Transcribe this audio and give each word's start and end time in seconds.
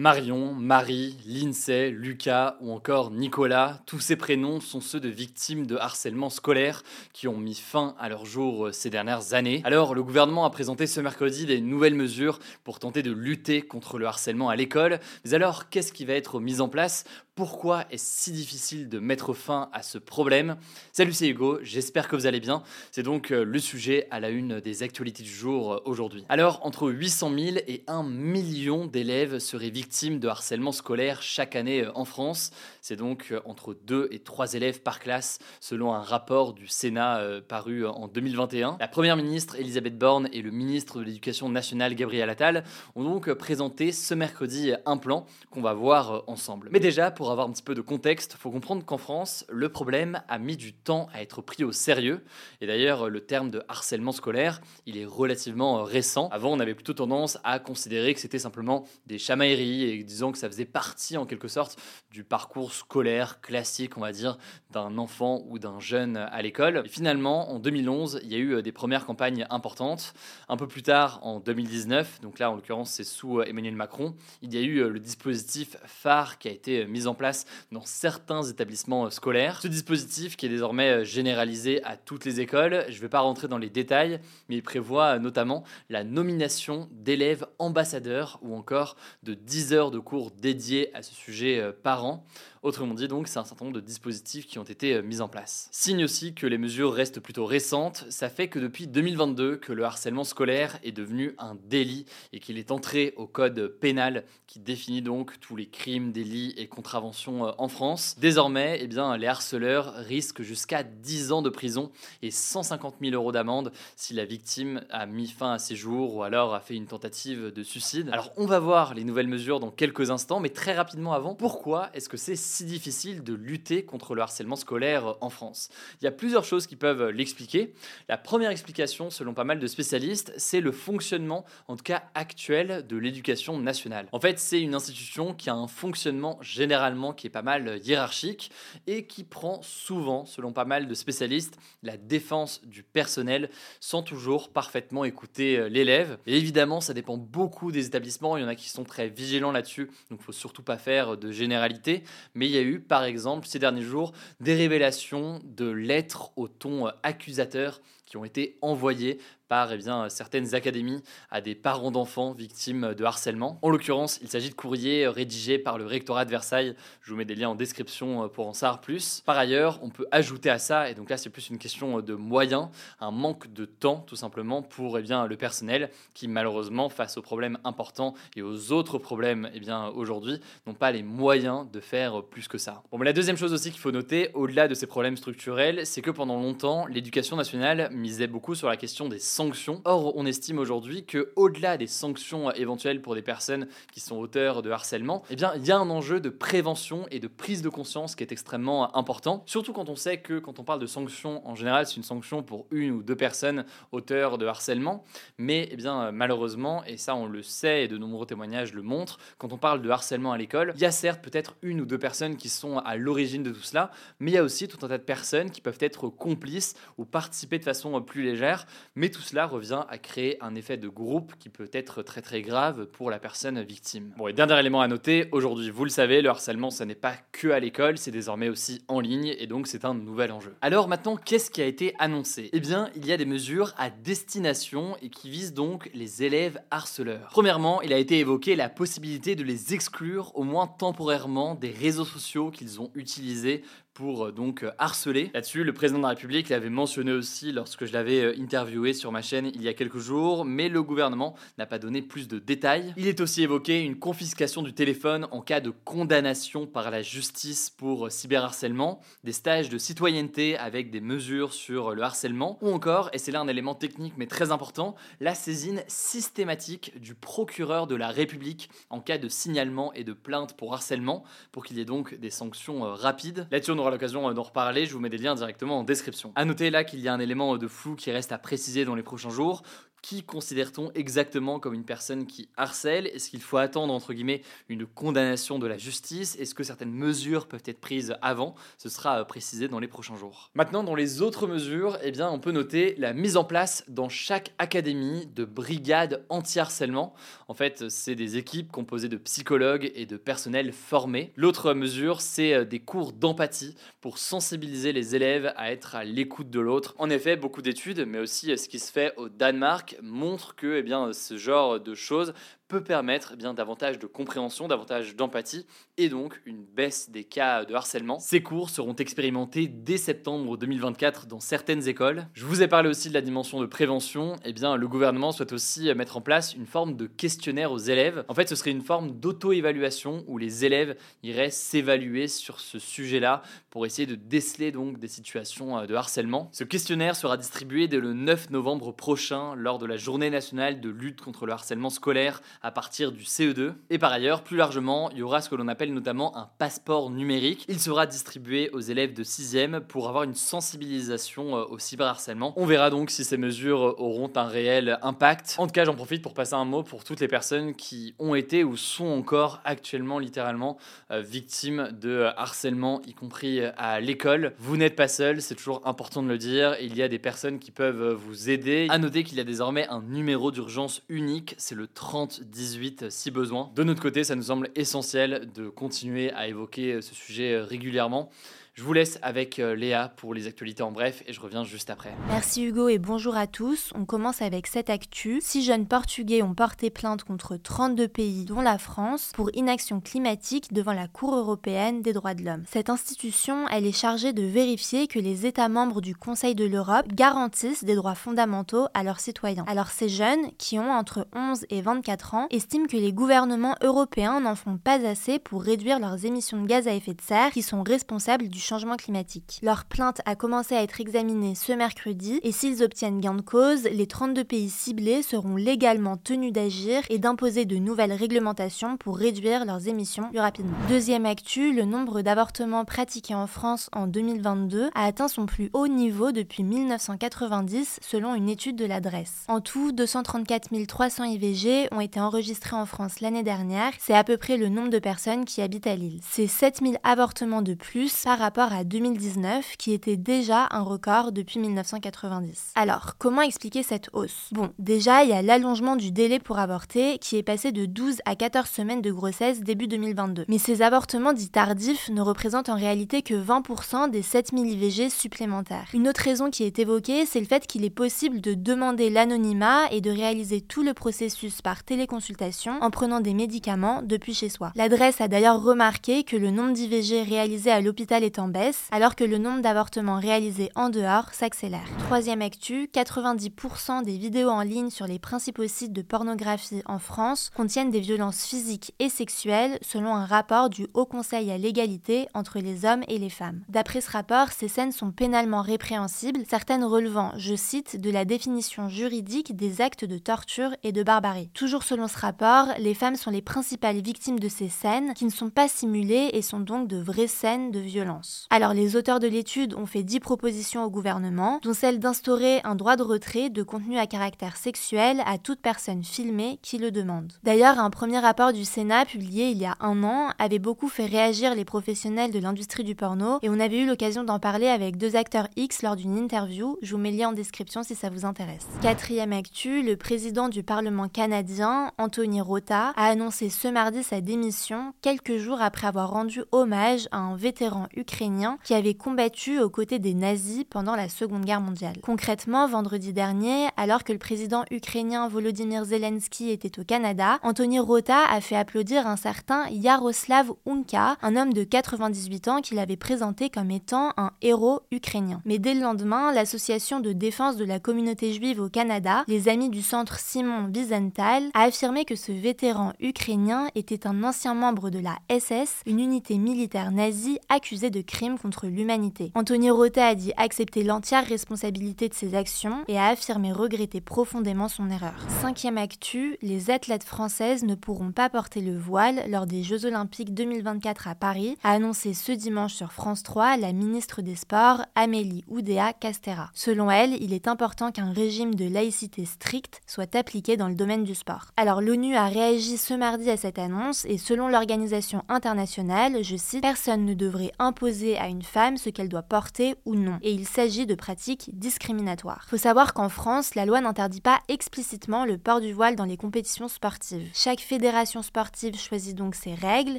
Marion, 0.00 0.54
Marie, 0.54 1.16
Lindsay, 1.24 1.90
Lucas 1.92 2.56
ou 2.60 2.72
encore 2.72 3.12
Nicolas, 3.12 3.78
tous 3.86 4.00
ces 4.00 4.16
prénoms 4.16 4.58
sont 4.58 4.80
ceux 4.80 4.98
de 4.98 5.08
victimes 5.08 5.68
de 5.68 5.76
harcèlement 5.76 6.30
scolaire 6.30 6.82
qui 7.12 7.28
ont 7.28 7.36
mis 7.36 7.54
fin 7.54 7.94
à 8.00 8.08
leur 8.08 8.26
jour 8.26 8.66
euh, 8.66 8.72
ces 8.72 8.90
dernières 8.90 9.34
années. 9.34 9.62
Alors, 9.62 9.94
le 9.94 10.02
gouvernement 10.02 10.46
a 10.46 10.50
présenté 10.50 10.88
ce 10.88 11.00
mercredi 11.00 11.46
des 11.46 11.60
nouvelles 11.60 11.94
mesures 11.94 12.40
pour 12.64 12.80
tenter 12.80 13.04
de 13.04 13.12
lutter 13.12 13.62
contre 13.62 14.00
le 14.00 14.06
harcèlement 14.06 14.48
à 14.48 14.56
l'école. 14.56 14.98
Mais 15.24 15.34
alors, 15.34 15.68
qu'est-ce 15.68 15.92
qui 15.92 16.04
va 16.04 16.14
être 16.14 16.40
mis 16.40 16.60
en 16.60 16.68
place 16.68 17.04
pourquoi 17.34 17.84
est-ce 17.90 18.24
si 18.24 18.32
difficile 18.32 18.88
de 18.88 19.00
mettre 19.00 19.32
fin 19.34 19.68
à 19.72 19.82
ce 19.82 19.98
problème 19.98 20.56
Salut, 20.92 21.12
c'est 21.12 21.28
Hugo, 21.28 21.58
j'espère 21.62 22.06
que 22.06 22.14
vous 22.14 22.26
allez 22.26 22.38
bien. 22.38 22.62
C'est 22.92 23.02
donc 23.02 23.32
euh, 23.32 23.44
le 23.44 23.58
sujet 23.58 24.06
à 24.12 24.20
la 24.20 24.30
une 24.30 24.60
des 24.60 24.84
actualités 24.84 25.24
du 25.24 25.30
jour 25.30 25.72
euh, 25.72 25.82
aujourd'hui. 25.84 26.24
Alors, 26.28 26.60
entre 26.62 26.88
800 26.88 27.32
000 27.36 27.56
et 27.66 27.82
1 27.88 28.04
million 28.04 28.86
d'élèves 28.86 29.40
seraient 29.40 29.70
victimes 29.70 30.20
de 30.20 30.28
harcèlement 30.28 30.70
scolaire 30.70 31.22
chaque 31.22 31.56
année 31.56 31.82
euh, 31.82 31.90
en 31.96 32.04
France. 32.04 32.52
C'est 32.80 32.96
donc 32.96 33.34
entre 33.46 33.74
2 33.74 34.08
et 34.12 34.20
3 34.20 34.54
élèves 34.54 34.82
par 34.82 35.00
classe, 35.00 35.38
selon 35.58 35.92
un 35.92 36.02
rapport 36.02 36.52
du 36.52 36.68
Sénat 36.68 37.40
paru 37.48 37.86
en 37.86 38.08
2021. 38.08 38.76
La 38.78 38.88
première 38.88 39.16
ministre 39.16 39.56
Elisabeth 39.56 39.96
Borne 39.96 40.28
et 40.32 40.42
le 40.42 40.50
ministre 40.50 40.98
de 40.98 41.04
l'Éducation 41.04 41.48
nationale 41.48 41.94
Gabriel 41.94 42.28
Attal 42.28 42.64
ont 42.94 43.02
donc 43.02 43.32
présenté 43.32 43.90
ce 43.90 44.12
mercredi 44.12 44.72
un 44.84 44.98
plan 44.98 45.24
qu'on 45.50 45.62
va 45.62 45.72
voir 45.72 46.24
ensemble. 46.26 46.68
Mais 46.70 46.80
déjà, 46.80 47.10
pour 47.10 47.23
pour 47.24 47.32
avoir 47.32 47.48
un 47.48 47.52
petit 47.52 47.62
peu 47.62 47.74
de 47.74 47.80
contexte, 47.80 48.36
faut 48.38 48.50
comprendre 48.50 48.84
qu'en 48.84 48.98
France, 48.98 49.46
le 49.48 49.70
problème 49.70 50.20
a 50.28 50.38
mis 50.38 50.58
du 50.58 50.74
temps 50.74 51.08
à 51.14 51.22
être 51.22 51.40
pris 51.40 51.64
au 51.64 51.72
sérieux. 51.72 52.22
Et 52.60 52.66
d'ailleurs, 52.66 53.08
le 53.08 53.20
terme 53.24 53.50
de 53.50 53.62
harcèlement 53.66 54.12
scolaire, 54.12 54.60
il 54.84 54.98
est 54.98 55.06
relativement 55.06 55.78
euh, 55.78 55.82
récent. 55.84 56.28
Avant, 56.32 56.52
on 56.52 56.60
avait 56.60 56.74
plutôt 56.74 56.92
tendance 56.92 57.38
à 57.42 57.58
considérer 57.60 58.12
que 58.12 58.20
c'était 58.20 58.38
simplement 58.38 58.84
des 59.06 59.16
chamailleries 59.16 59.84
et 59.84 60.04
disons 60.04 60.32
que 60.32 60.36
ça 60.36 60.50
faisait 60.50 60.66
partie 60.66 61.16
en 61.16 61.24
quelque 61.24 61.48
sorte 61.48 61.80
du 62.10 62.24
parcours 62.24 62.74
scolaire 62.74 63.40
classique, 63.40 63.96
on 63.96 64.02
va 64.02 64.12
dire, 64.12 64.36
d'un 64.70 64.98
enfant 64.98 65.44
ou 65.48 65.58
d'un 65.58 65.80
jeune 65.80 66.18
à 66.18 66.42
l'école. 66.42 66.82
Et 66.84 66.90
finalement, 66.90 67.50
en 67.52 67.58
2011, 67.58 68.20
il 68.22 68.30
y 68.30 68.34
a 68.34 68.38
eu 68.38 68.56
euh, 68.56 68.60
des 68.60 68.72
premières 68.72 69.06
campagnes 69.06 69.46
importantes. 69.48 70.12
Un 70.50 70.58
peu 70.58 70.68
plus 70.68 70.82
tard, 70.82 71.20
en 71.22 71.40
2019, 71.40 72.20
donc 72.20 72.38
là 72.38 72.50
en 72.50 72.54
l'occurrence 72.54 72.90
c'est 72.90 73.02
sous 73.02 73.40
euh, 73.40 73.46
Emmanuel 73.46 73.76
Macron, 73.76 74.14
il 74.42 74.52
y 74.52 74.58
a 74.58 74.60
eu 74.60 74.90
le 74.90 75.00
dispositif 75.00 75.78
phare 75.86 76.38
qui 76.38 76.48
a 76.48 76.50
été 76.50 76.84
mis 76.84 77.06
en 77.06 77.13
place 77.14 77.46
dans 77.72 77.84
certains 77.84 78.42
établissements 78.42 79.06
euh, 79.06 79.10
scolaires. 79.10 79.60
Ce 79.62 79.68
dispositif 79.68 80.36
qui 80.36 80.46
est 80.46 80.48
désormais 80.48 80.90
euh, 80.90 81.04
généralisé 81.04 81.82
à 81.84 81.96
toutes 81.96 82.24
les 82.24 82.40
écoles, 82.40 82.84
je 82.88 82.96
ne 82.96 83.00
vais 83.00 83.08
pas 83.08 83.20
rentrer 83.20 83.48
dans 83.48 83.58
les 83.58 83.70
détails, 83.70 84.20
mais 84.48 84.56
il 84.56 84.62
prévoit 84.62 85.14
euh, 85.14 85.18
notamment 85.18 85.64
la 85.88 86.04
nomination 86.04 86.88
d'élèves 86.92 87.46
ambassadeurs 87.58 88.38
ou 88.42 88.54
encore 88.54 88.96
de 89.22 89.34
10 89.34 89.72
heures 89.72 89.90
de 89.90 89.98
cours 89.98 90.30
dédiés 90.30 90.94
à 90.94 91.02
ce 91.02 91.14
sujet 91.14 91.72
par 91.82 92.04
an. 92.04 92.24
Autrement 92.64 92.94
dit, 92.94 93.08
donc, 93.08 93.28
c'est 93.28 93.38
un 93.38 93.44
certain 93.44 93.66
nombre 93.66 93.76
de 93.76 93.84
dispositifs 93.84 94.46
qui 94.46 94.58
ont 94.58 94.64
été 94.64 94.94
euh, 94.94 95.02
mis 95.02 95.20
en 95.20 95.28
place. 95.28 95.68
Signe 95.70 96.02
aussi 96.02 96.32
que 96.32 96.46
les 96.46 96.56
mesures 96.56 96.94
restent 96.94 97.20
plutôt 97.20 97.44
récentes, 97.44 98.06
ça 98.08 98.30
fait 98.30 98.48
que 98.48 98.58
depuis 98.58 98.86
2022 98.86 99.58
que 99.58 99.74
le 99.74 99.84
harcèlement 99.84 100.24
scolaire 100.24 100.78
est 100.82 100.90
devenu 100.90 101.34
un 101.36 101.58
délit 101.68 102.06
et 102.32 102.40
qu'il 102.40 102.56
est 102.56 102.70
entré 102.70 103.12
au 103.18 103.26
code 103.26 103.68
pénal 103.68 104.24
qui 104.46 104.60
définit 104.60 105.02
donc 105.02 105.38
tous 105.40 105.56
les 105.56 105.66
crimes, 105.66 106.10
délits 106.10 106.54
et 106.56 106.66
contraventions 106.66 107.48
euh, 107.48 107.52
en 107.58 107.68
France. 107.68 108.16
Désormais, 108.18 108.78
eh 108.80 108.86
bien, 108.86 109.14
les 109.18 109.26
harceleurs 109.26 109.92
risquent 109.96 110.40
jusqu'à 110.40 110.82
10 110.84 111.32
ans 111.32 111.42
de 111.42 111.50
prison 111.50 111.90
et 112.22 112.30
150 112.30 112.94
000 113.02 113.12
euros 113.12 113.30
d'amende 113.30 113.72
si 113.94 114.14
la 114.14 114.24
victime 114.24 114.82
a 114.88 115.04
mis 115.04 115.28
fin 115.28 115.52
à 115.52 115.58
ses 115.58 115.76
jours 115.76 116.16
ou 116.16 116.22
alors 116.22 116.54
a 116.54 116.60
fait 116.60 116.76
une 116.76 116.86
tentative 116.86 117.52
de 117.52 117.62
suicide. 117.62 118.08
Alors 118.10 118.32
on 118.38 118.46
va 118.46 118.58
voir 118.58 118.94
les 118.94 119.04
nouvelles 119.04 119.28
mesures 119.28 119.60
dans 119.60 119.70
quelques 119.70 120.08
instants, 120.08 120.40
mais 120.40 120.48
très 120.48 120.72
rapidement 120.72 121.12
avant, 121.12 121.34
pourquoi 121.34 121.90
est-ce 121.92 122.08
que 122.08 122.16
c'est 122.16 122.53
si 122.54 122.64
difficile 122.64 123.24
de 123.24 123.34
lutter 123.34 123.84
contre 123.84 124.14
le 124.14 124.22
harcèlement 124.22 124.56
scolaire 124.56 125.16
en 125.20 125.28
France 125.28 125.70
Il 126.00 126.04
y 126.04 126.08
a 126.08 126.12
plusieurs 126.12 126.44
choses 126.44 126.66
qui 126.66 126.76
peuvent 126.76 127.08
l'expliquer. 127.08 127.74
La 128.08 128.16
première 128.16 128.50
explication, 128.50 129.10
selon 129.10 129.34
pas 129.34 129.44
mal 129.44 129.58
de 129.58 129.66
spécialistes, 129.66 130.32
c'est 130.36 130.60
le 130.60 130.70
fonctionnement, 130.70 131.44
en 131.66 131.76
tout 131.76 131.82
cas 131.82 132.04
actuel, 132.14 132.86
de 132.86 132.96
l'éducation 132.96 133.58
nationale. 133.58 134.06
En 134.12 134.20
fait, 134.20 134.38
c'est 134.38 134.60
une 134.60 134.74
institution 134.74 135.34
qui 135.34 135.50
a 135.50 135.54
un 135.54 135.66
fonctionnement 135.66 136.38
généralement 136.40 137.12
qui 137.12 137.26
est 137.26 137.30
pas 137.30 137.42
mal 137.42 137.80
hiérarchique 137.84 138.52
et 138.86 139.06
qui 139.06 139.24
prend 139.24 139.60
souvent, 139.62 140.24
selon 140.24 140.52
pas 140.52 140.64
mal 140.64 140.86
de 140.86 140.94
spécialistes, 140.94 141.58
la 141.82 141.96
défense 141.96 142.60
du 142.64 142.82
personnel 142.82 143.50
sans 143.80 144.02
toujours 144.02 144.52
parfaitement 144.52 145.04
écouter 145.04 145.58
euh, 145.58 145.68
l'élève. 145.68 146.18
Évidemment, 146.26 146.80
ça 146.80 146.94
dépend 146.94 147.16
beaucoup 147.16 147.72
des 147.72 147.86
établissements. 147.86 148.36
Il 148.36 148.42
y 148.42 148.44
en 148.44 148.48
a 148.48 148.54
qui 148.54 148.68
sont 148.68 148.84
très 148.84 149.08
vigilants 149.08 149.52
là-dessus, 149.52 149.90
donc 150.10 150.20
il 150.20 150.24
faut 150.24 150.32
surtout 150.32 150.62
pas 150.62 150.78
faire 150.78 151.16
de 151.16 151.30
généralité. 151.32 152.04
Mais 152.34 152.43
il 152.46 152.52
y 152.52 152.58
a 152.58 152.62
eu, 152.62 152.80
par 152.80 153.04
exemple, 153.04 153.46
ces 153.46 153.58
derniers 153.58 153.82
jours, 153.82 154.12
des 154.40 154.54
révélations 154.54 155.40
de 155.44 155.68
lettres 155.68 156.32
au 156.36 156.48
ton 156.48 156.88
accusateur 157.02 157.80
qui 158.06 158.16
ont 158.16 158.24
été 158.24 158.58
envoyées 158.60 159.18
par 159.48 159.72
eh 159.72 159.76
bien, 159.76 160.08
certaines 160.08 160.54
académies 160.54 161.02
à 161.30 161.40
des 161.40 161.54
parents 161.54 161.90
d'enfants 161.90 162.32
victimes 162.32 162.94
de 162.94 163.04
harcèlement. 163.04 163.58
En 163.62 163.70
l'occurrence, 163.70 164.18
il 164.22 164.28
s'agit 164.28 164.50
de 164.50 164.54
courriers 164.54 165.06
rédigés 165.06 165.58
par 165.58 165.78
le 165.78 165.86
rectorat 165.86 166.24
de 166.24 166.30
Versailles. 166.30 166.74
Je 167.02 167.10
vous 167.10 167.16
mets 167.16 167.24
des 167.24 167.34
liens 167.34 167.50
en 167.50 167.54
description 167.54 168.24
euh, 168.24 168.28
pour 168.28 168.48
en 168.48 168.52
savoir 168.52 168.80
plus. 168.80 169.22
Par 169.24 169.36
ailleurs, 169.36 169.78
on 169.82 169.90
peut 169.90 170.06
ajouter 170.10 170.50
à 170.50 170.58
ça, 170.58 170.90
et 170.90 170.94
donc 170.94 171.10
là 171.10 171.16
c'est 171.16 171.30
plus 171.30 171.50
une 171.50 171.58
question 171.58 172.00
de 172.00 172.14
moyens, 172.14 172.68
un 173.00 173.10
manque 173.10 173.52
de 173.52 173.64
temps 173.64 174.04
tout 174.06 174.16
simplement 174.16 174.62
pour 174.62 174.98
eh 174.98 175.02
bien, 175.02 175.26
le 175.26 175.36
personnel 175.36 175.90
qui 176.14 176.28
malheureusement 176.28 176.88
face 176.88 177.16
aux 177.16 177.22
problèmes 177.22 177.58
importants 177.64 178.14
et 178.36 178.42
aux 178.42 178.72
autres 178.72 178.98
problèmes 178.98 179.50
eh 179.54 179.60
bien, 179.60 179.88
aujourd'hui 179.88 180.40
n'ont 180.66 180.74
pas 180.74 180.90
les 180.90 181.02
moyens 181.02 181.70
de 181.70 181.80
faire 181.80 182.22
plus 182.24 182.48
que 182.48 182.58
ça. 182.58 182.82
Bon, 182.90 182.98
la 182.98 183.12
deuxième 183.12 183.36
chose 183.36 183.52
aussi 183.52 183.70
qu'il 183.70 183.80
faut 183.80 183.92
noter, 183.92 184.30
au-delà 184.34 184.68
de 184.68 184.74
ces 184.74 184.86
problèmes 184.86 185.16
structurels, 185.16 185.86
c'est 185.86 186.02
que 186.02 186.10
pendant 186.10 186.40
longtemps, 186.40 186.86
l'éducation 186.86 187.36
nationale 187.36 187.90
misait 187.94 188.26
beaucoup 188.26 188.54
sur 188.54 188.68
la 188.68 188.76
question 188.76 189.08
des 189.08 189.18
sanctions. 189.18 189.80
Or, 189.84 190.16
on 190.16 190.26
estime 190.26 190.58
aujourd'hui 190.58 191.04
que 191.04 191.32
au-delà 191.36 191.76
des 191.76 191.86
sanctions 191.86 192.50
éventuelles 192.52 193.00
pour 193.00 193.14
des 193.14 193.22
personnes 193.22 193.68
qui 193.92 194.00
sont 194.00 194.16
auteurs 194.16 194.62
de 194.62 194.70
harcèlement, 194.70 195.22
eh 195.30 195.36
bien, 195.36 195.52
il 195.56 195.64
y 195.64 195.72
a 195.72 195.78
un 195.78 195.90
enjeu 195.90 196.20
de 196.20 196.28
prévention 196.28 197.06
et 197.10 197.20
de 197.20 197.28
prise 197.28 197.62
de 197.62 197.68
conscience 197.68 198.14
qui 198.14 198.22
est 198.22 198.32
extrêmement 198.32 198.96
important. 198.96 199.42
Surtout 199.46 199.72
quand 199.72 199.88
on 199.88 199.96
sait 199.96 200.18
que 200.18 200.38
quand 200.38 200.58
on 200.58 200.64
parle 200.64 200.80
de 200.80 200.86
sanctions, 200.86 201.46
en 201.46 201.54
général, 201.54 201.86
c'est 201.86 201.96
une 201.96 202.02
sanction 202.02 202.42
pour 202.42 202.66
une 202.70 202.90
ou 202.90 203.02
deux 203.02 203.16
personnes 203.16 203.64
auteurs 203.92 204.38
de 204.38 204.46
harcèlement. 204.46 205.04
Mais, 205.38 205.68
eh 205.70 205.76
bien, 205.76 206.12
malheureusement, 206.12 206.84
et 206.84 206.96
ça 206.96 207.14
on 207.14 207.26
le 207.26 207.42
sait 207.42 207.84
et 207.84 207.88
de 207.88 207.98
nombreux 207.98 208.26
témoignages 208.26 208.72
le 208.72 208.82
montrent, 208.82 209.18
quand 209.38 209.52
on 209.52 209.58
parle 209.58 209.82
de 209.82 209.90
harcèlement 209.90 210.32
à 210.32 210.38
l'école, 210.38 210.72
il 210.76 210.80
y 210.80 210.86
a 210.86 210.90
certes 210.90 211.22
peut-être 211.22 211.56
une 211.62 211.80
ou 211.80 211.86
deux 211.86 211.98
personnes 211.98 212.36
qui 212.36 212.48
sont 212.48 212.78
à 212.78 212.96
l'origine 212.96 213.42
de 213.42 213.50
tout 213.50 213.62
cela, 213.62 213.90
mais 214.20 214.30
il 214.30 214.34
y 214.34 214.38
a 214.38 214.42
aussi 214.42 214.68
tout 214.68 214.78
un 214.84 214.88
tas 214.88 214.98
de 214.98 215.02
personnes 215.02 215.50
qui 215.50 215.60
peuvent 215.60 215.78
être 215.80 216.08
complices 216.08 216.74
ou 216.98 217.04
participer 217.04 217.58
de 217.58 217.64
façon 217.64 217.83
plus 218.00 218.22
légère, 218.22 218.66
mais 218.94 219.10
tout 219.10 219.22
cela 219.22 219.46
revient 219.46 219.82
à 219.88 219.98
créer 219.98 220.42
un 220.42 220.54
effet 220.54 220.76
de 220.76 220.88
groupe 220.88 221.34
qui 221.38 221.48
peut 221.48 221.70
être 221.72 222.02
très 222.02 222.22
très 222.22 222.42
grave 222.42 222.86
pour 222.86 223.10
la 223.10 223.18
personne 223.18 223.62
victime. 223.62 224.12
Bon, 224.16 224.28
et 224.28 224.32
dernier 224.32 224.58
élément 224.58 224.80
à 224.80 224.88
noter, 224.88 225.28
aujourd'hui, 225.32 225.70
vous 225.70 225.84
le 225.84 225.90
savez, 225.90 226.22
le 226.22 226.28
harcèlement, 226.28 226.70
ça 226.70 226.84
n'est 226.84 226.94
pas 226.94 227.14
que 227.32 227.48
à 227.48 227.60
l'école, 227.60 227.98
c'est 227.98 228.10
désormais 228.10 228.48
aussi 228.48 228.82
en 228.88 229.00
ligne, 229.00 229.34
et 229.38 229.46
donc 229.46 229.66
c'est 229.66 229.84
un 229.84 229.94
nouvel 229.94 230.32
enjeu. 230.32 230.54
Alors 230.60 230.88
maintenant, 230.88 231.16
qu'est-ce 231.16 231.50
qui 231.50 231.62
a 231.62 231.66
été 231.66 231.94
annoncé? 231.98 232.50
Eh 232.52 232.60
bien, 232.60 232.90
il 232.96 233.06
y 233.06 233.12
a 233.12 233.16
des 233.16 233.26
mesures 233.26 233.72
à 233.78 233.90
destination 233.90 234.96
et 235.02 235.08
qui 235.08 235.30
visent 235.30 235.54
donc 235.54 235.90
les 235.94 236.22
élèves 236.22 236.60
harceleurs. 236.70 237.28
Premièrement, 237.30 237.82
il 237.82 237.92
a 237.92 237.98
été 237.98 238.18
évoqué 238.18 238.56
la 238.56 238.68
possibilité 238.68 239.36
de 239.36 239.44
les 239.44 239.74
exclure, 239.74 240.32
au 240.34 240.42
moins 240.42 240.66
temporairement, 240.66 241.54
des 241.54 241.70
réseaux 241.70 242.04
sociaux 242.04 242.50
qu'ils 242.50 242.80
ont 242.80 242.90
utilisés 242.94 243.62
pour 243.94 244.32
donc 244.32 244.66
harceler. 244.78 245.30
Là-dessus, 245.32 245.64
le 245.64 245.72
président 245.72 245.98
de 245.98 246.02
la 246.02 246.10
République 246.10 246.48
l'avait 246.48 246.68
mentionné 246.68 247.12
aussi 247.12 247.52
lorsque 247.52 247.86
je 247.86 247.92
l'avais 247.92 248.38
interviewé 248.38 248.92
sur 248.92 249.12
ma 249.12 249.22
chaîne 249.22 249.50
il 249.54 249.62
y 249.62 249.68
a 249.68 249.74
quelques 249.74 249.98
jours, 249.98 250.44
mais 250.44 250.68
le 250.68 250.82
gouvernement 250.82 251.36
n'a 251.58 251.66
pas 251.66 251.78
donné 251.78 252.02
plus 252.02 252.28
de 252.28 252.38
détails. 252.38 252.92
Il 252.96 253.06
est 253.06 253.20
aussi 253.20 253.42
évoqué 253.42 253.80
une 253.80 253.98
confiscation 253.98 254.62
du 254.62 254.74
téléphone 254.74 255.28
en 255.30 255.40
cas 255.40 255.60
de 255.60 255.70
condamnation 255.70 256.66
par 256.66 256.90
la 256.90 257.02
justice 257.02 257.70
pour 257.70 258.10
cyberharcèlement, 258.10 259.00
des 259.22 259.32
stages 259.32 259.68
de 259.68 259.78
citoyenneté 259.78 260.58
avec 260.58 260.90
des 260.90 261.00
mesures 261.00 261.52
sur 261.52 261.94
le 261.94 262.02
harcèlement, 262.02 262.58
ou 262.62 262.70
encore, 262.70 263.10
et 263.12 263.18
c'est 263.18 263.32
là 263.32 263.40
un 263.40 263.48
élément 263.48 263.74
technique 263.74 264.14
mais 264.16 264.26
très 264.26 264.50
important, 264.50 264.94
la 265.20 265.34
saisine 265.34 265.82
systématique 265.86 266.98
du 267.00 267.14
procureur 267.14 267.86
de 267.86 267.94
la 267.94 268.08
République 268.08 268.70
en 268.90 269.00
cas 269.00 269.18
de 269.18 269.28
signalement 269.28 269.92
et 269.92 270.04
de 270.04 270.12
plainte 270.12 270.56
pour 270.56 270.74
harcèlement, 270.74 271.24
pour 271.52 271.64
qu'il 271.64 271.78
y 271.78 271.80
ait 271.80 271.84
donc 271.84 272.14
des 272.14 272.30
sanctions 272.30 272.84
euh, 272.84 272.94
rapides. 272.94 273.46
Là-dessus, 273.50 273.72
l'occasion 273.90 274.28
euh, 274.28 274.34
d'en 274.34 274.42
reparler, 274.42 274.86
je 274.86 274.92
vous 274.92 275.00
mets 275.00 275.08
des 275.08 275.18
liens 275.18 275.34
directement 275.34 275.78
en 275.78 275.84
description. 275.84 276.32
A 276.36 276.44
noter 276.44 276.70
là 276.70 276.84
qu'il 276.84 277.00
y 277.00 277.08
a 277.08 277.12
un 277.14 277.20
élément 277.20 277.56
de 277.56 277.68
flou 277.68 277.96
qui 277.96 278.10
reste 278.10 278.32
à 278.32 278.38
préciser 278.38 278.84
dans 278.84 278.94
les 278.94 279.02
prochains 279.02 279.30
jours, 279.30 279.62
qui 280.04 280.22
considère-t-on 280.22 280.92
exactement 280.94 281.58
comme 281.58 281.72
une 281.72 281.86
personne 281.86 282.26
qui 282.26 282.50
harcèle? 282.58 283.06
Est-ce 283.06 283.30
qu'il 283.30 283.40
faut 283.40 283.56
attendre, 283.56 283.90
entre 283.94 284.12
guillemets, 284.12 284.42
une 284.68 284.84
condamnation 284.84 285.58
de 285.58 285.66
la 285.66 285.78
justice? 285.78 286.36
Est-ce 286.38 286.54
que 286.54 286.62
certaines 286.62 286.92
mesures 286.92 287.46
peuvent 287.46 287.62
être 287.64 287.80
prises 287.80 288.14
avant? 288.20 288.54
Ce 288.76 288.90
sera 288.90 289.20
euh, 289.20 289.24
précisé 289.24 289.66
dans 289.66 289.78
les 289.78 289.88
prochains 289.88 290.14
jours. 290.14 290.50
Maintenant, 290.52 290.84
dans 290.84 290.94
les 290.94 291.22
autres 291.22 291.46
mesures, 291.46 291.96
eh 292.02 292.10
bien, 292.10 292.28
on 292.28 292.38
peut 292.38 292.52
noter 292.52 292.94
la 292.98 293.14
mise 293.14 293.38
en 293.38 293.44
place 293.44 293.82
dans 293.88 294.10
chaque 294.10 294.52
académie 294.58 295.24
de 295.24 295.46
brigades 295.46 296.26
anti-harcèlement. 296.28 297.14
En 297.48 297.54
fait, 297.54 297.88
c'est 297.88 298.14
des 298.14 298.36
équipes 298.36 298.70
composées 298.70 299.08
de 299.08 299.16
psychologues 299.16 299.90
et 299.94 300.04
de 300.04 300.18
personnel 300.18 300.74
formés. 300.74 301.32
L'autre 301.34 301.72
mesure, 301.72 302.20
c'est 302.20 302.52
euh, 302.52 302.64
des 302.66 302.80
cours 302.80 303.14
d'empathie 303.14 303.74
pour 304.02 304.18
sensibiliser 304.18 304.92
les 304.92 305.16
élèves 305.16 305.54
à 305.56 305.72
être 305.72 305.94
à 305.94 306.04
l'écoute 306.04 306.50
de 306.50 306.60
l'autre. 306.60 306.94
En 306.98 307.08
effet, 307.08 307.36
beaucoup 307.36 307.62
d'études, 307.62 308.04
mais 308.06 308.18
aussi 308.18 308.52
euh, 308.52 308.58
ce 308.58 308.68
qui 308.68 308.78
se 308.78 308.92
fait 308.92 309.14
au 309.16 309.30
Danemark, 309.30 309.93
montre 310.02 310.54
que 310.54 310.78
eh 310.78 311.12
ce 311.12 311.36
genre 311.36 311.80
de 311.80 311.94
choses 311.94 312.32
permettre 312.78 313.32
eh 313.34 313.36
bien, 313.36 313.54
davantage 313.54 313.98
de 313.98 314.06
compréhension, 314.06 314.68
davantage 314.68 315.16
d'empathie 315.16 315.66
et 315.96 316.08
donc 316.08 316.40
une 316.46 316.64
baisse 316.64 317.10
des 317.10 317.24
cas 317.24 317.64
de 317.64 317.74
harcèlement. 317.74 318.18
Ces 318.18 318.42
cours 318.42 318.70
seront 318.70 318.96
expérimentés 318.96 319.66
dès 319.66 319.96
septembre 319.96 320.56
2024 320.56 321.26
dans 321.26 321.40
certaines 321.40 321.88
écoles. 321.88 322.26
Je 322.34 322.44
vous 322.44 322.62
ai 322.62 322.68
parlé 322.68 322.88
aussi 322.88 323.08
de 323.08 323.14
la 323.14 323.20
dimension 323.20 323.60
de 323.60 323.66
prévention. 323.66 324.36
Eh 324.44 324.52
bien, 324.52 324.76
le 324.76 324.88
gouvernement 324.88 325.32
souhaite 325.32 325.52
aussi 325.52 325.92
mettre 325.94 326.16
en 326.16 326.20
place 326.20 326.54
une 326.54 326.66
forme 326.66 326.96
de 326.96 327.06
questionnaire 327.06 327.72
aux 327.72 327.78
élèves. 327.78 328.24
En 328.28 328.34
fait, 328.34 328.48
ce 328.48 328.54
serait 328.54 328.70
une 328.70 328.82
forme 328.82 329.12
d'auto-évaluation 329.12 330.24
où 330.26 330.38
les 330.38 330.64
élèves 330.64 330.96
iraient 331.22 331.50
s'évaluer 331.50 332.28
sur 332.28 332.60
ce 332.60 332.78
sujet-là 332.78 333.42
pour 333.70 333.86
essayer 333.86 334.06
de 334.06 334.14
déceler 334.14 334.72
donc 334.72 334.98
des 334.98 335.08
situations 335.08 335.78
euh, 335.78 335.86
de 335.86 335.94
harcèlement. 335.94 336.48
Ce 336.52 336.64
questionnaire 336.64 337.16
sera 337.16 337.36
distribué 337.36 337.88
dès 337.88 337.98
le 337.98 338.12
9 338.12 338.50
novembre 338.50 338.92
prochain 338.92 339.54
lors 339.54 339.78
de 339.78 339.86
la 339.86 339.96
journée 339.96 340.30
nationale 340.30 340.80
de 340.80 340.88
lutte 340.88 341.20
contre 341.20 341.46
le 341.46 341.52
harcèlement 341.52 341.90
scolaire 341.90 342.40
à 342.64 342.70
partir 342.70 343.12
du 343.12 343.24
CE2. 343.24 343.74
Et 343.90 343.98
par 343.98 344.10
ailleurs, 344.10 344.42
plus 344.42 344.56
largement, 344.56 345.10
il 345.10 345.18
y 345.18 345.22
aura 345.22 345.42
ce 345.42 345.50
que 345.50 345.54
l'on 345.54 345.68
appelle 345.68 345.92
notamment 345.92 346.34
un 346.36 346.48
passeport 346.58 347.10
numérique. 347.10 347.66
Il 347.68 347.78
sera 347.78 348.06
distribué 348.06 348.70
aux 348.70 348.80
élèves 348.80 349.12
de 349.12 349.22
6e 349.22 349.80
pour 349.80 350.08
avoir 350.08 350.24
une 350.24 350.34
sensibilisation 350.34 351.58
euh, 351.58 351.64
au 351.68 351.78
cyberharcèlement. 351.78 352.54
On 352.56 352.64
verra 352.64 352.88
donc 352.88 353.10
si 353.10 353.22
ces 353.22 353.36
mesures 353.36 353.94
auront 353.98 354.32
un 354.34 354.46
réel 354.46 354.98
impact. 355.02 355.56
En 355.58 355.66
tout 355.66 355.72
cas, 355.72 355.84
j'en 355.84 355.94
profite 355.94 356.22
pour 356.22 356.32
passer 356.32 356.54
un 356.54 356.64
mot 356.64 356.82
pour 356.82 357.04
toutes 357.04 357.20
les 357.20 357.28
personnes 357.28 357.74
qui 357.74 358.14
ont 358.18 358.34
été 358.34 358.64
ou 358.64 358.78
sont 358.78 359.08
encore 359.08 359.60
actuellement 359.66 360.18
littéralement 360.18 360.78
euh, 361.10 361.20
victimes 361.20 361.90
de 361.92 362.30
harcèlement, 362.38 363.02
y 363.06 363.12
compris 363.12 363.60
à 363.76 364.00
l'école. 364.00 364.54
Vous 364.58 364.78
n'êtes 364.78 364.96
pas 364.96 365.08
seul, 365.08 365.42
c'est 365.42 365.54
toujours 365.54 365.82
important 365.86 366.22
de 366.22 366.28
le 366.28 366.38
dire. 366.38 366.76
Il 366.80 366.96
y 366.96 367.02
a 367.02 367.08
des 367.08 367.18
personnes 367.18 367.58
qui 367.58 367.70
peuvent 367.70 368.14
vous 368.14 368.48
aider. 368.48 368.86
À 368.88 368.96
noter 368.96 369.22
qu'il 369.22 369.36
y 369.36 369.40
a 369.40 369.44
désormais 369.44 369.86
un 369.88 370.00
numéro 370.00 370.50
d'urgence 370.50 371.02
unique, 371.10 371.54
c'est 371.58 371.74
le 371.74 371.88
30 371.88 372.40
18 372.54 373.10
si 373.10 373.30
besoin. 373.30 373.70
De 373.74 373.82
notre 373.82 374.00
côté, 374.00 374.24
ça 374.24 374.36
nous 374.36 374.44
semble 374.44 374.70
essentiel 374.76 375.50
de 375.54 375.68
continuer 375.68 376.32
à 376.32 376.46
évoquer 376.48 377.02
ce 377.02 377.14
sujet 377.14 377.60
régulièrement. 377.60 378.30
Je 378.74 378.82
vous 378.82 378.92
laisse 378.92 379.20
avec 379.22 379.60
euh, 379.60 379.76
Léa 379.76 380.12
pour 380.16 380.34
les 380.34 380.48
actualités 380.48 380.82
en 380.82 380.90
bref 380.90 381.22
et 381.28 381.32
je 381.32 381.40
reviens 381.40 381.62
juste 381.62 381.90
après. 381.90 382.12
Merci 382.26 382.64
Hugo 382.64 382.88
et 382.88 382.98
bonjour 382.98 383.36
à 383.36 383.46
tous. 383.46 383.92
On 383.94 384.04
commence 384.04 384.42
avec 384.42 384.66
cette 384.66 384.90
actu. 384.90 385.38
Six 385.40 385.64
jeunes 385.64 385.86
Portugais 385.86 386.42
ont 386.42 386.54
porté 386.54 386.90
plainte 386.90 387.22
contre 387.22 387.56
32 387.56 388.08
pays, 388.08 388.44
dont 388.44 388.60
la 388.60 388.78
France, 388.78 389.30
pour 389.32 389.48
inaction 389.54 390.00
climatique 390.00 390.72
devant 390.72 390.92
la 390.92 391.06
Cour 391.06 391.36
européenne 391.36 392.02
des 392.02 392.12
droits 392.12 392.34
de 392.34 392.42
l'homme. 392.42 392.64
Cette 392.66 392.90
institution, 392.90 393.68
elle 393.68 393.86
est 393.86 393.96
chargée 393.96 394.32
de 394.32 394.42
vérifier 394.42 395.06
que 395.06 395.20
les 395.20 395.46
États 395.46 395.68
membres 395.68 396.00
du 396.00 396.16
Conseil 396.16 396.56
de 396.56 396.64
l'Europe 396.64 397.06
garantissent 397.12 397.84
des 397.84 397.94
droits 397.94 398.16
fondamentaux 398.16 398.88
à 398.92 399.04
leurs 399.04 399.20
citoyens. 399.20 399.64
Alors 399.68 399.90
ces 399.90 400.08
jeunes, 400.08 400.50
qui 400.58 400.80
ont 400.80 400.90
entre 400.90 401.28
11 401.36 401.64
et 401.70 401.80
24 401.80 402.34
ans, 402.34 402.48
estiment 402.50 402.88
que 402.88 402.96
les 402.96 403.12
gouvernements 403.12 403.76
européens 403.82 404.40
n'en 404.40 404.56
font 404.56 404.78
pas 404.78 405.06
assez 405.06 405.38
pour 405.38 405.62
réduire 405.62 406.00
leurs 406.00 406.24
émissions 406.24 406.60
de 406.60 406.66
gaz 406.66 406.88
à 406.88 406.94
effet 406.94 407.14
de 407.14 407.22
serre 407.22 407.52
qui 407.52 407.62
sont 407.62 407.84
responsables 407.84 408.48
du 408.48 408.63
changement 408.64 408.96
climatique. 408.96 409.60
Leur 409.62 409.84
plainte 409.84 410.20
a 410.24 410.34
commencé 410.34 410.74
à 410.74 410.82
être 410.82 411.00
examinée 411.00 411.54
ce 411.54 411.72
mercredi 411.72 412.40
et 412.42 412.52
s'ils 412.52 412.82
obtiennent 412.82 413.20
gain 413.20 413.34
de 413.34 413.42
cause, 413.42 413.84
les 413.84 414.06
32 414.06 414.44
pays 414.44 414.70
ciblés 414.70 415.22
seront 415.22 415.56
légalement 415.56 416.16
tenus 416.16 416.52
d'agir 416.52 417.02
et 417.10 417.18
d'imposer 417.18 417.66
de 417.66 417.76
nouvelles 417.76 418.12
réglementations 418.12 418.96
pour 418.96 419.18
réduire 419.18 419.64
leurs 419.64 419.86
émissions 419.88 420.30
plus 420.30 420.40
rapidement. 420.40 420.76
Deuxième 420.88 421.26
actu, 421.26 421.72
le 421.72 421.84
nombre 421.84 422.22
d'avortements 422.22 422.84
pratiqués 422.84 423.34
en 423.34 423.46
France 423.46 423.90
en 423.92 424.06
2022 424.06 424.90
a 424.94 425.04
atteint 425.04 425.28
son 425.28 425.46
plus 425.46 425.70
haut 425.72 425.88
niveau 425.88 426.32
depuis 426.32 426.62
1990 426.62 427.98
selon 428.00 428.34
une 428.34 428.48
étude 428.48 428.76
de 428.76 428.86
l'adresse. 428.86 429.44
En 429.48 429.60
tout, 429.60 429.92
234 429.92 430.70
300 430.86 431.24
IVG 431.24 431.88
ont 431.92 432.00
été 432.00 432.20
enregistrés 432.20 432.76
en 432.76 432.86
France 432.86 433.20
l'année 433.20 433.42
dernière. 433.42 433.92
C'est 433.98 434.14
à 434.14 434.24
peu 434.24 434.36
près 434.36 434.56
le 434.56 434.68
nombre 434.68 434.90
de 434.90 434.98
personnes 434.98 435.44
qui 435.44 435.60
habitent 435.60 435.86
à 435.86 435.96
Lille. 435.96 436.20
C'est 436.22 436.46
7000 436.46 436.98
avortements 437.02 437.62
de 437.62 437.74
plus 437.74 438.22
par 438.24 438.38
rapport 438.38 438.53
à 438.62 438.84
2019, 438.84 439.76
qui 439.76 439.92
était 439.92 440.16
déjà 440.16 440.68
un 440.70 440.82
record 440.82 441.32
depuis 441.32 441.58
1990. 441.58 442.72
Alors, 442.76 443.14
comment 443.18 443.42
expliquer 443.42 443.82
cette 443.82 444.10
hausse? 444.12 444.48
Bon, 444.52 444.70
déjà, 444.78 445.24
il 445.24 445.30
y 445.30 445.32
a 445.32 445.42
l'allongement 445.42 445.96
du 445.96 446.12
délai 446.12 446.38
pour 446.38 446.58
avorter, 446.58 447.18
qui 447.18 447.36
est 447.36 447.42
passé 447.42 447.72
de 447.72 447.86
12 447.86 448.18
à 448.24 448.36
14 448.36 448.68
semaines 448.68 449.02
de 449.02 449.10
grossesse 449.10 449.60
début 449.60 449.88
2022. 449.88 450.44
Mais 450.48 450.58
ces 450.58 450.82
avortements 450.82 451.32
dits 451.32 451.50
tardifs 451.50 452.08
ne 452.10 452.20
représentent 452.20 452.68
en 452.68 452.76
réalité 452.76 453.22
que 453.22 453.34
20% 453.34 454.10
des 454.10 454.22
7000 454.22 454.72
IVG 454.72 455.10
supplémentaires. 455.10 455.88
Une 455.92 456.08
autre 456.08 456.22
raison 456.22 456.50
qui 456.50 456.62
est 456.64 456.78
évoquée, 456.78 457.26
c'est 457.26 457.40
le 457.40 457.46
fait 457.46 457.66
qu'il 457.66 457.84
est 457.84 457.90
possible 457.90 458.40
de 458.40 458.54
demander 458.54 459.10
l'anonymat 459.10 459.90
et 459.90 460.00
de 460.00 460.10
réaliser 460.10 460.60
tout 460.60 460.82
le 460.82 460.94
processus 460.94 461.60
par 461.60 461.84
téléconsultation 461.84 462.78
en 462.80 462.90
prenant 462.90 463.20
des 463.20 463.34
médicaments 463.34 464.02
depuis 464.02 464.34
chez 464.34 464.48
soi. 464.48 464.72
L'adresse 464.76 465.20
a 465.20 465.28
d'ailleurs 465.28 465.62
remarqué 465.62 466.24
que 466.24 466.36
le 466.36 466.50
nombre 466.50 466.72
d'IVG 466.72 467.22
réalisés 467.22 467.70
à 467.70 467.80
l'hôpital 467.80 468.22
est 468.22 468.38
baisse, 468.48 468.88
alors 468.90 469.16
que 469.16 469.24
le 469.24 469.38
nombre 469.38 469.62
d'avortements 469.62 470.18
réalisés 470.18 470.70
en 470.74 470.88
dehors 470.88 471.32
s'accélère. 471.32 471.86
Troisième 471.98 472.42
actu, 472.42 472.88
90% 472.92 474.04
des 474.04 474.16
vidéos 474.16 474.50
en 474.50 474.62
ligne 474.62 474.90
sur 474.90 475.06
les 475.06 475.18
principaux 475.18 475.66
sites 475.66 475.92
de 475.92 476.02
pornographie 476.02 476.82
en 476.86 476.98
France 476.98 477.50
contiennent 477.56 477.90
des 477.90 478.00
violences 478.00 478.44
physiques 478.44 478.94
et 478.98 479.08
sexuelles 479.08 479.78
selon 479.82 480.14
un 480.14 480.26
rapport 480.26 480.70
du 480.70 480.86
Haut 480.94 481.06
Conseil 481.06 481.50
à 481.50 481.58
l'égalité 481.58 482.28
entre 482.34 482.58
les 482.58 482.84
hommes 482.84 483.04
et 483.08 483.18
les 483.18 483.30
femmes. 483.30 483.62
D'après 483.68 484.00
ce 484.00 484.10
rapport, 484.10 484.52
ces 484.52 484.68
scènes 484.68 484.92
sont 484.92 485.10
pénalement 485.10 485.62
répréhensibles, 485.62 486.40
certaines 486.48 486.84
relevant, 486.84 487.32
je 487.36 487.54
cite, 487.54 488.00
de 488.00 488.10
la 488.10 488.24
définition 488.24 488.88
juridique 488.88 489.56
des 489.56 489.80
actes 489.80 490.04
de 490.04 490.18
torture 490.18 490.74
et 490.82 490.92
de 490.92 491.02
barbarie. 491.02 491.50
Toujours 491.54 491.82
selon 491.82 492.08
ce 492.08 492.18
rapport, 492.18 492.68
les 492.78 492.94
femmes 492.94 493.16
sont 493.16 493.30
les 493.30 493.42
principales 493.42 494.02
victimes 494.02 494.38
de 494.38 494.48
ces 494.48 494.68
scènes 494.68 495.14
qui 495.14 495.24
ne 495.24 495.30
sont 495.30 495.50
pas 495.50 495.68
simulées 495.68 496.30
et 496.32 496.42
sont 496.42 496.60
donc 496.60 496.88
de 496.88 496.98
vraies 496.98 497.26
scènes 497.26 497.70
de 497.70 497.80
violence. 497.80 498.33
Alors 498.50 498.74
les 498.74 498.96
auteurs 498.96 499.20
de 499.20 499.26
l'étude 499.26 499.74
ont 499.74 499.86
fait 499.86 500.02
10 500.02 500.20
propositions 500.20 500.84
au 500.84 500.90
gouvernement, 500.90 501.60
dont 501.62 501.74
celle 501.74 501.98
d'instaurer 501.98 502.60
un 502.64 502.74
droit 502.74 502.96
de 502.96 503.02
retrait 503.02 503.50
de 503.50 503.62
contenu 503.62 503.98
à 503.98 504.06
caractère 504.06 504.56
sexuel 504.56 505.22
à 505.26 505.38
toute 505.38 505.60
personne 505.60 506.04
filmée 506.04 506.58
qui 506.62 506.78
le 506.78 506.90
demande. 506.90 507.32
D'ailleurs, 507.42 507.78
un 507.78 507.90
premier 507.90 508.18
rapport 508.18 508.52
du 508.52 508.64
Sénat 508.64 509.04
publié 509.04 509.50
il 509.50 509.58
y 509.58 509.66
a 509.66 509.76
un 509.80 510.02
an 510.04 510.30
avait 510.38 510.58
beaucoup 510.58 510.88
fait 510.88 511.06
réagir 511.06 511.54
les 511.54 511.64
professionnels 511.64 512.30
de 512.30 512.38
l'industrie 512.38 512.84
du 512.84 512.94
porno 512.94 513.38
et 513.42 513.50
on 513.50 513.60
avait 513.60 513.80
eu 513.80 513.86
l'occasion 513.86 514.24
d'en 514.24 514.38
parler 514.38 514.68
avec 514.68 514.96
deux 514.96 515.16
acteurs 515.16 515.48
X 515.56 515.82
lors 515.82 515.96
d'une 515.96 516.16
interview. 516.16 516.78
Je 516.82 516.94
vous 516.94 517.00
mets 517.00 517.10
le 517.10 517.18
lien 517.18 517.28
en 517.28 517.32
description 517.32 517.82
si 517.82 517.94
ça 517.94 518.10
vous 518.10 518.24
intéresse. 518.24 518.66
Quatrième 518.82 519.32
actu, 519.32 519.82
le 519.82 519.96
président 519.96 520.48
du 520.48 520.62
Parlement 520.62 521.08
canadien, 521.08 521.90
Anthony 521.98 522.40
Rota, 522.40 522.92
a 522.96 523.06
annoncé 523.06 523.50
ce 523.50 523.68
mardi 523.68 524.02
sa 524.02 524.20
démission 524.20 524.92
quelques 525.02 525.36
jours 525.36 525.60
après 525.60 525.86
avoir 525.86 526.10
rendu 526.10 526.42
hommage 526.52 527.08
à 527.10 527.18
un 527.18 527.36
vétéran 527.36 527.86
ukrainien 527.96 528.23
qui 528.62 528.74
avaient 528.74 528.94
combattu 528.94 529.60
aux 529.60 529.70
côtés 529.70 529.98
des 529.98 530.14
nazis 530.14 530.64
pendant 530.68 530.96
la 530.96 531.08
Seconde 531.08 531.44
Guerre 531.44 531.60
mondiale. 531.60 531.96
Concrètement, 532.02 532.68
vendredi 532.68 533.12
dernier, 533.12 533.68
alors 533.76 534.04
que 534.04 534.12
le 534.12 534.18
président 534.18 534.64
ukrainien 534.70 535.28
Volodymyr 535.28 535.84
Zelensky 535.84 536.50
était 536.50 536.78
au 536.78 536.84
Canada, 536.84 537.38
Anthony 537.42 537.78
Rota 537.78 538.24
a 538.30 538.40
fait 538.40 538.56
applaudir 538.56 539.06
un 539.06 539.16
certain 539.16 539.68
Yaroslav 539.70 540.52
Unka, 540.66 541.16
un 541.22 541.36
homme 541.36 541.52
de 541.52 541.64
98 541.64 542.48
ans 542.48 542.60
qu'il 542.60 542.78
avait 542.78 542.96
présenté 542.96 543.50
comme 543.50 543.70
étant 543.70 544.12
un 544.16 544.30
héros 544.42 544.80
ukrainien. 544.90 545.40
Mais 545.44 545.58
dès 545.58 545.74
le 545.74 545.80
lendemain, 545.80 546.32
l'association 546.32 547.00
de 547.00 547.12
défense 547.12 547.56
de 547.56 547.64
la 547.64 547.80
communauté 547.80 548.32
juive 548.32 548.60
au 548.60 548.68
Canada, 548.68 549.24
les 549.28 549.48
Amis 549.48 549.70
du 549.70 549.82
Centre 549.82 550.18
Simon 550.18 550.70
Wiesenthal, 550.74 551.50
a 551.54 551.62
affirmé 551.62 552.04
que 552.04 552.16
ce 552.16 552.32
vétéran 552.32 552.92
ukrainien 553.00 553.68
était 553.74 554.06
un 554.06 554.22
ancien 554.24 554.54
membre 554.54 554.90
de 554.90 554.98
la 554.98 555.16
SS, 555.30 555.82
une 555.86 556.00
unité 556.00 556.38
militaire 556.38 556.90
nazie 556.90 557.38
accusée 557.48 557.90
de 557.90 558.00
crimes 558.04 558.38
contre 558.38 558.66
l'humanité. 558.66 559.32
Anthony 559.34 559.70
Rota 559.70 560.06
a 560.06 560.14
dit 560.14 560.32
accepter 560.36 560.84
l'entière 560.84 561.26
responsabilité 561.26 562.08
de 562.08 562.14
ses 562.14 562.34
actions 562.34 562.84
et 562.88 562.98
a 562.98 563.06
affirmé 563.06 563.52
regretter 563.52 564.00
profondément 564.00 564.68
son 564.68 564.90
erreur. 564.90 565.14
Cinquième 565.40 565.78
actu, 565.78 566.36
les 566.42 566.70
athlètes 566.70 567.04
françaises 567.04 567.64
ne 567.64 567.74
pourront 567.74 568.12
pas 568.12 568.28
porter 568.28 568.60
le 568.60 568.78
voile 568.78 569.24
lors 569.28 569.46
des 569.46 569.62
Jeux 569.62 569.86
Olympiques 569.86 570.34
2024 570.34 571.08
à 571.08 571.14
Paris, 571.14 571.56
a 571.64 571.72
annoncé 571.72 572.14
ce 572.14 572.32
dimanche 572.32 572.74
sur 572.74 572.92
France 572.92 573.22
3 573.22 573.56
la 573.56 573.72
ministre 573.72 574.22
des 574.22 574.36
Sports 574.36 574.84
Amélie 574.94 575.44
Oudéa 575.48 575.92
Castera. 575.92 576.50
Selon 576.54 576.90
elle, 576.90 577.14
il 577.22 577.32
est 577.32 577.48
important 577.48 577.90
qu'un 577.90 578.12
régime 578.12 578.54
de 578.54 578.68
laïcité 578.68 579.24
strict 579.24 579.80
soit 579.86 580.14
appliqué 580.14 580.56
dans 580.56 580.68
le 580.68 580.74
domaine 580.74 581.04
du 581.04 581.14
sport. 581.14 581.46
Alors 581.56 581.80
l'ONU 581.80 582.14
a 582.16 582.26
réagi 582.26 582.76
ce 582.76 582.94
mardi 582.94 583.30
à 583.30 583.36
cette 583.36 583.58
annonce 583.58 584.04
et 584.04 584.18
selon 584.18 584.48
l'organisation 584.48 585.22
internationale, 585.28 586.22
je 586.22 586.36
cite, 586.36 586.62
personne 586.62 587.04
ne 587.04 587.14
devrait 587.14 587.52
imposer 587.58 587.93
à 588.02 588.28
une 588.28 588.42
femme 588.42 588.76
ce 588.76 588.90
qu'elle 588.90 589.08
doit 589.08 589.22
porter 589.22 589.74
ou 589.84 589.94
non. 589.94 590.18
Et 590.22 590.32
il 590.32 590.46
s'agit 590.46 590.86
de 590.86 590.94
pratiques 590.94 591.50
discriminatoires. 591.52 592.46
Faut 592.48 592.56
savoir 592.56 592.94
qu'en 592.94 593.08
France, 593.08 593.54
la 593.54 593.66
loi 593.66 593.80
n'interdit 593.80 594.20
pas 594.20 594.40
explicitement 594.48 595.24
le 595.24 595.38
port 595.38 595.60
du 595.60 595.72
voile 595.72 595.96
dans 595.96 596.04
les 596.04 596.16
compétitions 596.16 596.68
sportives. 596.68 597.28
Chaque 597.32 597.60
fédération 597.60 598.22
sportive 598.22 598.78
choisit 598.78 599.16
donc 599.16 599.34
ses 599.34 599.54
règles 599.54 599.98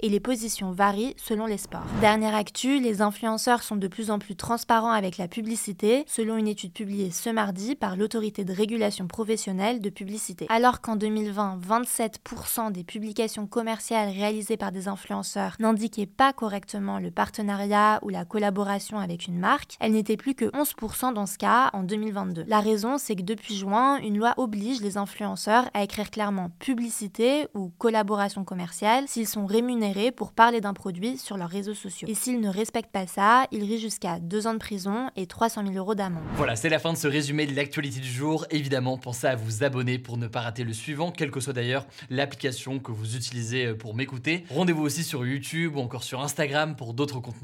et 0.00 0.08
les 0.08 0.20
positions 0.20 0.72
varient 0.72 1.14
selon 1.16 1.46
les 1.46 1.58
sports. 1.58 1.86
Dernière 2.00 2.34
actu, 2.34 2.80
les 2.80 3.02
influenceurs 3.02 3.62
sont 3.62 3.76
de 3.76 3.88
plus 3.88 4.10
en 4.10 4.18
plus 4.18 4.36
transparents 4.36 4.90
avec 4.92 5.18
la 5.18 5.28
publicité, 5.28 6.04
selon 6.06 6.36
une 6.36 6.48
étude 6.48 6.72
publiée 6.72 7.10
ce 7.10 7.30
mardi 7.30 7.74
par 7.74 7.96
l'autorité 7.96 8.44
de 8.44 8.52
régulation 8.52 9.06
professionnelle 9.06 9.80
de 9.80 9.90
publicité. 9.90 10.46
Alors 10.48 10.80
qu'en 10.80 10.96
2020, 10.96 11.60
27% 11.60 12.72
des 12.72 12.84
publications 12.84 13.46
commerciales 13.46 14.10
réalisées 14.10 14.56
par 14.56 14.72
des 14.72 14.88
influenceurs 14.88 15.56
n'indiquaient 15.58 16.06
pas 16.06 16.32
correctement 16.32 16.98
le 16.98 17.10
partenariat 17.10 17.53
ou 18.02 18.08
la 18.08 18.24
collaboration 18.24 18.98
avec 18.98 19.26
une 19.26 19.38
marque, 19.38 19.76
elles 19.80 19.92
n'étaient 19.92 20.16
plus 20.16 20.34
que 20.34 20.46
11% 20.46 21.14
dans 21.14 21.26
ce 21.26 21.38
cas 21.38 21.70
en 21.72 21.82
2022. 21.82 22.44
La 22.46 22.60
raison, 22.60 22.98
c'est 22.98 23.16
que 23.16 23.22
depuis 23.22 23.56
juin, 23.56 23.98
une 23.98 24.18
loi 24.18 24.34
oblige 24.36 24.80
les 24.80 24.96
influenceurs 24.96 25.68
à 25.72 25.82
écrire 25.82 26.10
clairement 26.10 26.50
publicité 26.58 27.46
ou 27.54 27.70
collaboration 27.78 28.44
commerciale 28.44 29.04
s'ils 29.06 29.28
sont 29.28 29.46
rémunérés 29.46 30.10
pour 30.10 30.32
parler 30.32 30.60
d'un 30.60 30.74
produit 30.74 31.16
sur 31.16 31.36
leurs 31.36 31.48
réseaux 31.48 31.74
sociaux. 31.74 32.08
Et 32.08 32.14
s'ils 32.14 32.40
ne 32.40 32.48
respectent 32.48 32.92
pas 32.92 33.06
ça, 33.06 33.46
ils 33.52 33.64
risquent 33.64 33.82
jusqu'à 33.82 34.18
2 34.20 34.46
ans 34.46 34.54
de 34.54 34.58
prison 34.58 35.10
et 35.16 35.26
300 35.26 35.62
000 35.66 35.74
euros 35.76 35.94
d'amende. 35.94 36.24
Voilà, 36.34 36.56
c'est 36.56 36.68
la 36.68 36.78
fin 36.78 36.92
de 36.92 36.98
ce 36.98 37.08
résumé 37.08 37.46
de 37.46 37.54
l'actualité 37.54 38.00
du 38.00 38.10
jour. 38.10 38.46
Évidemment, 38.50 38.98
pensez 38.98 39.26
à 39.26 39.36
vous 39.36 39.64
abonner 39.64 39.98
pour 39.98 40.16
ne 40.16 40.26
pas 40.26 40.40
rater 40.40 40.64
le 40.64 40.72
suivant, 40.72 41.10
quelle 41.10 41.30
que 41.30 41.40
soit 41.40 41.52
d'ailleurs 41.52 41.86
l'application 42.10 42.78
que 42.78 42.92
vous 42.92 43.16
utilisez 43.16 43.74
pour 43.74 43.94
m'écouter. 43.94 44.44
Rendez-vous 44.50 44.82
aussi 44.82 45.04
sur 45.04 45.24
YouTube 45.24 45.76
ou 45.76 45.80
encore 45.80 46.02
sur 46.02 46.20
Instagram 46.20 46.76
pour 46.76 46.94
d'autres 46.94 47.20
contenus 47.20 47.43